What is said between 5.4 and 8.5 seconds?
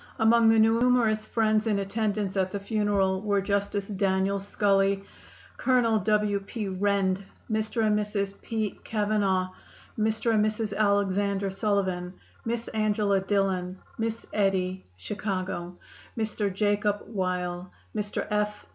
Colonel W. P. Rend, Mr. and Mrs.